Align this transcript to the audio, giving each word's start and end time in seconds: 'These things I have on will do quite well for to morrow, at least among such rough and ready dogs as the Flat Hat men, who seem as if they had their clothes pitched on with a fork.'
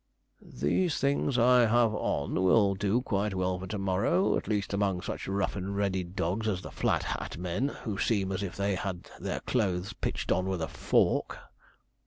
'These 0.41 0.97
things 0.97 1.37
I 1.37 1.67
have 1.67 1.93
on 1.93 2.33
will 2.41 2.73
do 2.73 3.01
quite 3.03 3.35
well 3.35 3.59
for 3.59 3.67
to 3.67 3.77
morrow, 3.77 4.35
at 4.35 4.47
least 4.47 4.73
among 4.73 5.01
such 5.01 5.27
rough 5.27 5.55
and 5.55 5.75
ready 5.77 6.03
dogs 6.03 6.47
as 6.47 6.63
the 6.63 6.71
Flat 6.71 7.03
Hat 7.03 7.37
men, 7.37 7.67
who 7.83 7.99
seem 7.99 8.31
as 8.31 8.41
if 8.41 8.55
they 8.55 8.73
had 8.73 9.07
their 9.19 9.41
clothes 9.41 9.93
pitched 9.93 10.31
on 10.31 10.47
with 10.49 10.63
a 10.63 10.67
fork.' 10.67 11.37